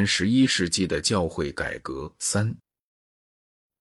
[0.00, 2.10] 元十一世纪的教会改革。
[2.18, 2.56] 三，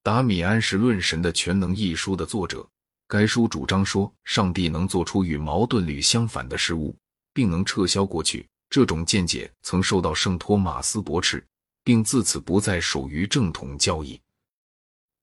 [0.03, 2.67] 达米安是《论神的全能》一书的作者。
[3.07, 6.93] 该书主张说，上帝能做出与矛盾律相反的事物，
[7.33, 8.45] 并能撤销过去。
[8.69, 11.41] 这种见解曾受到圣托马斯驳斥，
[11.85, 14.19] 并自此不再属于正统教义。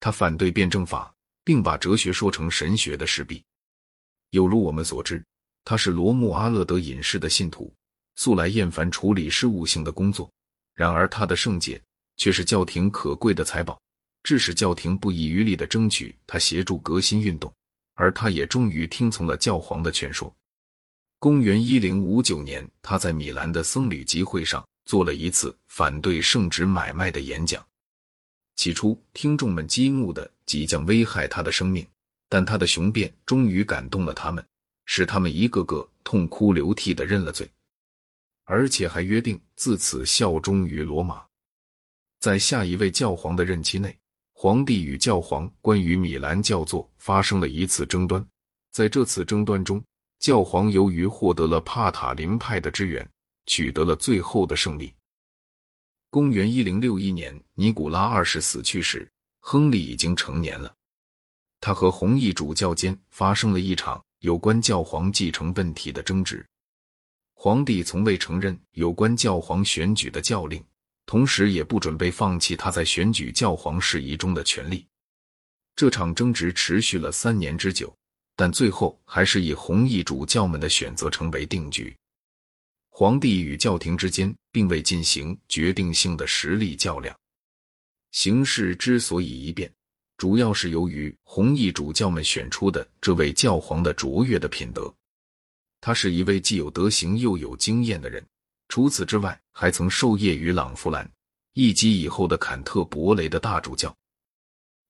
[0.01, 3.45] 他反对辩证法，并把哲学说成神学的事弊。
[4.31, 5.23] 有如我们所知，
[5.63, 7.71] 他是罗穆阿勒德隐士的信徒，
[8.15, 10.33] 素来厌烦处理事务性的工作。
[10.77, 11.83] 然而，他的圣洁
[12.17, 13.77] 却是教廷可贵的财宝，
[14.23, 17.53] 致使教廷不遗余力的争取他协助革新运动。
[17.99, 20.31] 而他也终于听从了教皇的劝说。
[21.19, 27.67] 公元一零五九年，他在米兰的僧侣集会上做了一次反对圣旨买卖的演讲。
[28.55, 31.87] 起初，听众们激怒的即将危害他的生命，
[32.29, 34.45] 但他的雄辩终于感动了他们，
[34.85, 37.51] 使他们一个个痛哭流涕的认了罪，
[38.47, 41.23] 而且还约定自此效忠于罗马。
[42.19, 43.95] 在下一位教皇的任期内。
[44.39, 48.23] 皇帝与教皇关于米兰教座发生了一次争端，
[48.71, 49.83] 在这次争端中，
[50.19, 53.09] 教皇由于获得了帕塔林派的支援，
[53.47, 54.93] 取得了最后的胜利。
[56.11, 60.71] 公元一零六一年，尼古拉二世死去时，亨利已经成年了。
[61.59, 66.47] 他和红衣主教间发生了一场有关教皇继承问题的争执。
[67.39, 70.63] 皇帝从未承认有关教皇选举的教令。
[71.05, 74.85] 同时，也不准备放弃他在选举教皇事宜中的权利。
[75.77, 77.95] 这场争执持续了三年之久，
[78.35, 81.95] 但最后还是以红衣主教们的选择成为定局。
[82.89, 87.15] 皇帝与教廷之间并未进行决定性的实力较量。
[88.13, 89.71] 形势之所以一变，
[90.17, 94.93] 主要是由于红衣主教们选出的这位教皇的卓越的品德。
[95.81, 98.25] 他是一位既有德行又有经验的人。
[98.69, 101.09] 除此之外，还曾授业于朗弗兰，
[101.53, 103.97] 一及以后的坎特伯雷的大主教。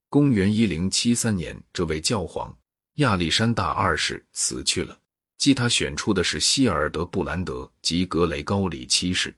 [0.08, 2.56] 公元一零七三年，这位教皇
[2.94, 4.98] 亚历山大二世死去了，
[5.36, 9.34] 继他选出的是希尔德布兰德及格雷高里七世。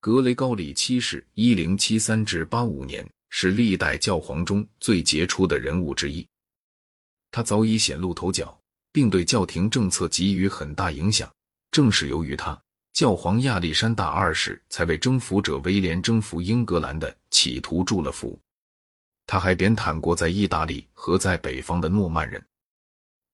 [0.00, 6.26] 格雷高里七世（一零七三至八五年）是历代教皇中最杰出的人物之一，
[7.30, 8.58] 他早已显露头角，
[8.92, 11.28] 并对教廷政策给予很大影响。
[11.70, 12.56] 正是由于他。
[12.92, 18.38] 教皇亚历山大二世才为征服者威廉征服英格兰的企图祝了福。
[19.26, 22.44] 他还贬坦过在意大利和在北方的诺曼人。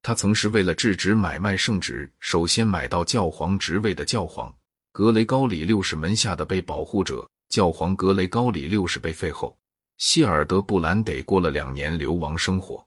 [0.01, 4.55] 他曾是为了制止买卖圣职，首先买到教皇职位的教皇
[4.93, 7.29] 格雷高里六世门下的被保护者。
[7.49, 9.59] 教皇格雷高里六世被废后，
[9.97, 12.87] 希尔德布兰得过了两年流亡生活。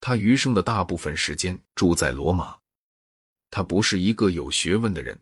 [0.00, 2.56] 他余生的大部分时间住在罗马。
[3.50, 5.18] 他不是一个有学问的人。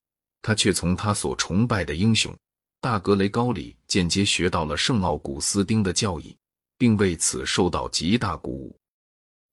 [0.47, 2.31] 他却从他所崇拜的英雄
[2.79, 6.37] 大格雷高里间接学到了圣奥古斯丁的教义，
[6.77, 8.79] 并为此受到极大鼓舞。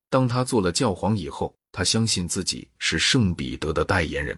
[0.10, 4.38] 当他做了教皇以后，他相信自己是圣彼得的代言人，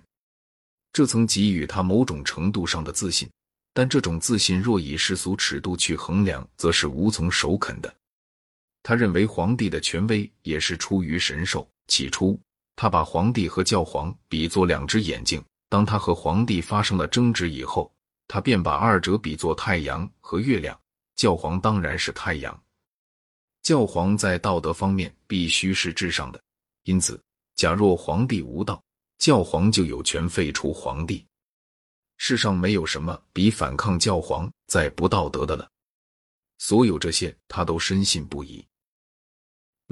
[0.92, 3.28] 这曾给予他某种程度上的自信。
[3.74, 7.92] 但这种自信若以世俗尺度去衡量，则是无从首肯的。
[8.84, 11.68] 他认为皇帝的权威也是出于神授。
[11.88, 12.40] 起初，
[12.76, 15.44] 他把皇帝和教皇比作两只眼睛。
[15.70, 17.92] 当他和皇帝发生了争执以后，
[18.28, 20.80] 他便把二者比作太阳和月亮。
[21.16, 22.64] 教皇当然是太阳，
[23.62, 26.42] 教皇在道德方面必须是至上的。
[26.84, 27.22] 因此，
[27.56, 28.84] 假若皇帝无道，
[29.20, 31.26] 教皇就有权废除皇帝。
[32.18, 35.70] 世上没有什么比反抗教皇再不道德的了。
[36.58, 38.66] 所有这些，他都深信不疑。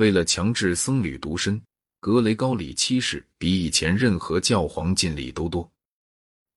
[0.02, 1.62] 为了强制僧侣独身。
[2.00, 5.72] 格雷高里七世比以前任何教皇尽力都多，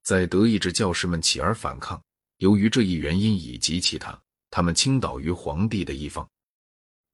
[0.02, 2.02] 在德意志教士们起而反抗，
[2.38, 4.18] 由于这一原因以及其他，
[4.50, 6.26] 他们倾倒于皇帝的一方。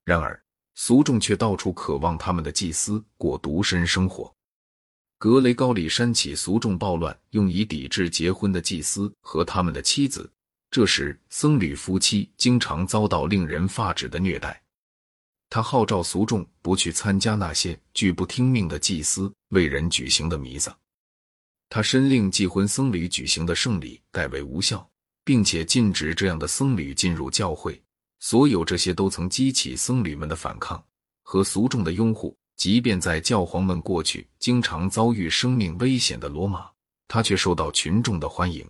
[0.04, 0.41] 然而，
[0.76, 4.33] 俗众却到处渴望他们的祭司过独身生活。
[5.18, 10.30] 格雷高里煽起俗众暴乱，用以抵制结婚的祭司和他们的妻子。
[10.71, 14.62] 这时，僧侣夫妻经常遭到令人发指的虐待。
[15.50, 20.74] 他号召俗众不去参加那些拒不听命的祭司为人举行的弥撒。
[21.68, 24.88] 他申令祭婚僧侣举行的圣礼代为无效，
[25.24, 27.80] 并且禁止这样的僧侣进入教会。
[28.20, 30.82] 所有这些都曾激起僧侣们的反抗
[31.22, 32.36] 和俗众的拥护。
[32.56, 36.70] 即便在教皇们过去经常遭遇生命危险的罗马，
[37.08, 38.68] 他却受到群众的欢迎。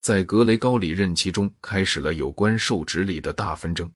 [0.00, 3.92] 在格雷高里任期中，开始了有关受职礼的大纷争。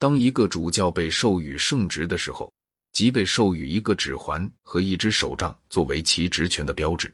[0.00, 2.50] 当一个主教被授予圣职的时候，
[2.90, 7.12] 即被授予一个指环和一只手杖作为其职权的标志。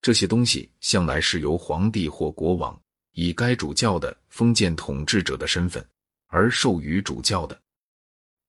[0.00, 2.76] 这些东西向来是由皇帝或国王
[3.12, 5.86] 以该主教的封建统治者的身份
[6.26, 7.56] 而授予主教的。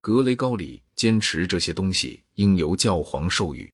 [0.02, 3.72] 格雷高里坚持这些东西应由教皇授予。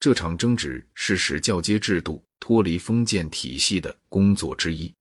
[0.00, 4.92] 这场争执是使教阶制度脱离封建体系的工作之一。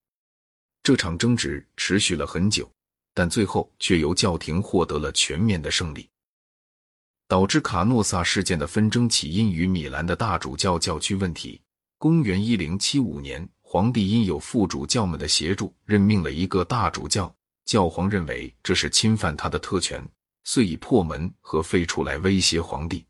[0.83, 2.71] 这场争执持续了很久，
[3.19, 6.07] 但最后却由教廷获得了全面的胜利。
[7.27, 11.59] 导致卡诺萨事件的纷争起因于米兰的大主教教区问题。
[11.97, 17.35] 公元一零七五年，皇帝因有副主教们的协助，任命了一个大主教。
[17.65, 20.01] 教皇认为这是侵犯他的特权，
[20.45, 23.05] 遂以破门和废除来威胁皇帝。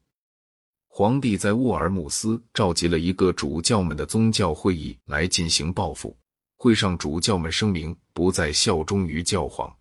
[0.87, 6.17] 皇帝在沃尔姆斯召集了一个主教们的宗教会议来进行报复。
[6.57, 9.71] 会上，主教们声明不再效忠于教皇。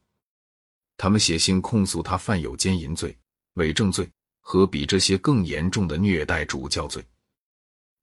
[0.98, 3.16] 他们写信控诉他犯有奸淫罪、
[3.54, 4.06] 伪证罪。
[4.50, 7.04] 和比这些更严重的虐待主教罪，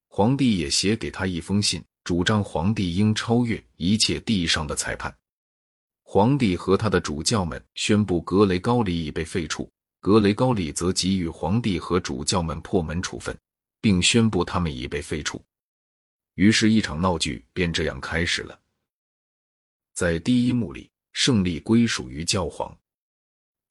[0.07, 5.11] 皇帝也写给他一封信，主张皇帝应超越一切地上的裁判。
[6.03, 9.67] 皇帝和他的主教们宣布格雷高里已被废黜，
[9.99, 13.35] 格雷高里则给予皇帝和主教们破门处分，
[13.81, 15.41] 并宣布他们已被废黜。
[16.35, 18.59] 于是，一场闹剧便这样开始了。
[19.95, 22.77] 在第一幕里，胜利归属于教皇。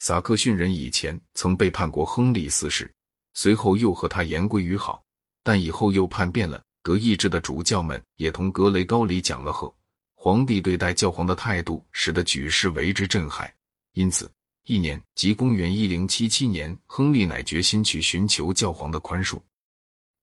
[0.06, 2.92] 萨克逊人以前曾背叛过亨利四世，
[3.32, 5.02] 随后又和他言归于好，
[5.42, 6.62] 但以后又叛变了。
[6.82, 9.74] 德意志的主教们也同格雷高里讲了和。
[10.14, 13.50] 皇帝对待教皇的态度使得举世为之震撼，
[13.94, 14.30] 因此
[14.66, 19.40] 一年即公元一零七七年，亨利乃决心去寻求教皇的宽恕。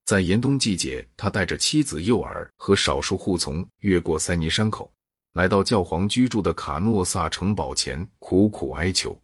[0.05, 4.93] 在严冬季节，他带着妻子、幼儿和少数护从，越过塞尼山口，
[5.33, 9.19] 来到教皇居住的卡诺萨城堡前，苦苦哀求。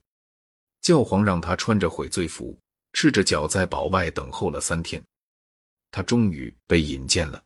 [0.81, 2.57] 教皇让他穿着悔罪服，
[2.93, 5.03] 赤着脚在堡外等候了三天。
[5.91, 7.43] 他终于被引荐了。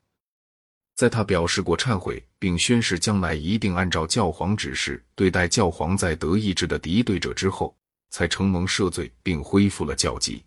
[0.95, 7.75] 在他表示过忏悔，并宣誓将来一定按照教皇指示对待教皇在德意志的敌对者之后，
[8.09, 10.43] 才承蒙赦罪，并恢复了教籍。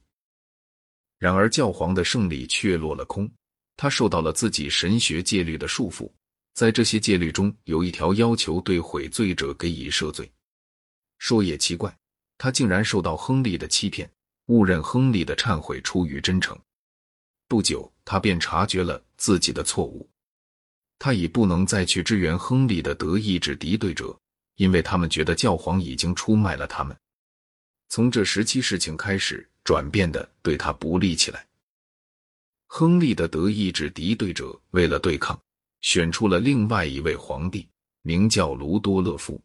[1.18, 3.28] 然而，教皇的胜利却落了空。
[3.76, 6.08] 他受到了自己神学戒律的束缚，
[6.52, 10.30] 在这些戒律中有一条要求对悔罪者给予赦罪。
[11.18, 11.96] 说也奇怪。
[12.36, 14.10] 他竟然受到亨利的欺骗，
[14.46, 16.58] 误认亨利的忏悔出于真诚。
[17.46, 20.08] 不久，他便察觉了自己的错误。
[20.98, 24.18] 他已不能再去支援亨利的德意志敌对者，
[24.56, 26.96] 因为他们觉得教皇已经出卖了他们。
[27.88, 31.46] 从这时期，事情开始转变的对他不利起来。
[32.66, 35.38] 亨利的德意志敌对者为了对抗，
[35.80, 37.68] 选出了另外一位皇帝，
[38.02, 39.40] 名叫卢多勒夫。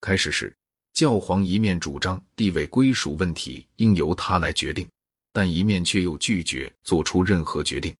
[0.00, 0.54] 开始时。
[0.96, 4.88] 教皇一面主张地位归属问题应由他来决定，
[5.30, 7.94] 但一面却又拒绝做出任何决定。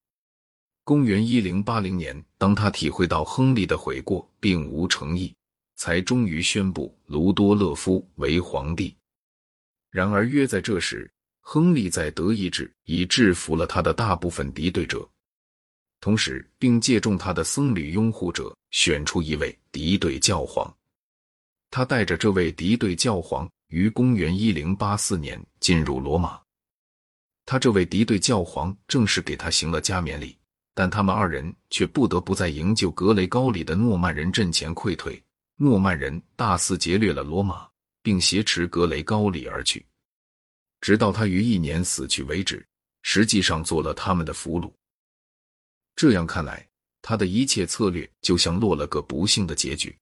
[0.83, 5.31] 公元一零八零年，当他体会到亨利的悔过并无诚意，
[5.77, 8.97] 才终于宣布卢多勒夫为皇帝。
[9.91, 11.11] 然而，约在这时，
[11.43, 15.07] 亨利在德意志已制服了他的大部分敌对者，
[16.01, 20.75] 同时并借重他的僧侣拥护者，选出一位敌对教皇。
[21.71, 26.41] 他带着这位敌对教皇于公元一零八四年进入罗马。
[27.45, 30.37] 他这位敌对教皇正式给他行了加冕礼，
[30.75, 35.23] 但他们二人却不得不在营救格雷高里的诺曼人阵前溃退。
[35.57, 37.69] 诺曼人大肆劫掠了罗马，
[38.03, 39.85] 并挟持格雷高里而去，
[40.81, 42.67] 直到他于一年死去为止。
[43.09, 44.69] 实际上做了他们的俘虏。
[45.95, 46.69] 这样看来，
[47.01, 49.97] 他的一切策略就像落了个不幸的结局。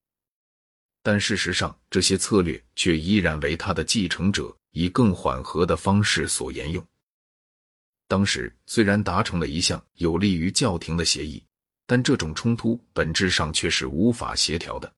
[1.06, 6.82] 但事实上，这些策略却依然为他的继承者以更缓和的方式所沿用。
[8.08, 11.44] 当时虽然达成了一项有利于教廷的协议，
[11.86, 14.90] 但这种冲突本质上却是无法协调的。